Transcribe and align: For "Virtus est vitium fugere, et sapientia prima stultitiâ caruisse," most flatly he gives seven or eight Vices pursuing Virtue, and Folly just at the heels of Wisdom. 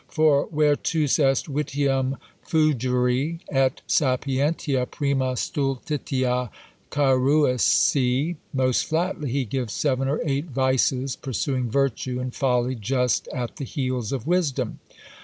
For 0.07 0.49
"Virtus 0.51 1.19
est 1.19 1.45
vitium 1.53 2.17
fugere, 2.43 3.39
et 3.53 3.81
sapientia 3.87 4.87
prima 4.89 5.33
stultitiâ 5.35 6.49
caruisse," 6.89 8.35
most 8.51 8.85
flatly 8.87 9.29
he 9.29 9.45
gives 9.45 9.73
seven 9.73 10.07
or 10.07 10.19
eight 10.25 10.45
Vices 10.45 11.15
pursuing 11.15 11.69
Virtue, 11.69 12.19
and 12.19 12.33
Folly 12.33 12.73
just 12.73 13.27
at 13.27 13.57
the 13.57 13.63
heels 13.63 14.11
of 14.11 14.25
Wisdom. 14.25 14.79